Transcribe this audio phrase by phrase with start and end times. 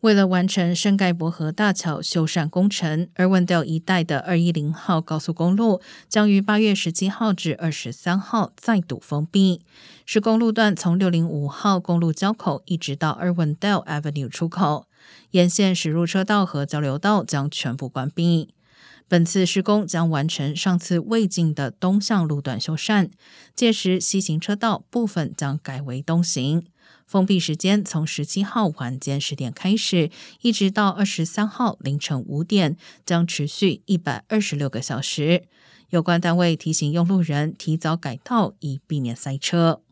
[0.00, 9.60] 为了完成圣盖伯河大桥修缮工程，而文德一带的二一零号高速公路将于八月十七号至二十三号再度封闭。
[10.06, 14.86] 施工路段从六零五号公路交口一直到二万调 Avenue 出口，
[15.32, 18.54] 沿线驶入车道和交流道将全部关闭。
[19.08, 23.10] 本次施工将完成上次未尽的东向路段修缮，
[23.54, 26.64] 届时西行车道部分将改为东行。
[27.06, 30.10] 封闭时间从十七号晚间十点开始，
[30.42, 35.42] 一直到二十三号凌晨五点，将持续一百二十六个小时。
[35.88, 39.82] 有关单位提醒用路人提早改道，以避免塞车。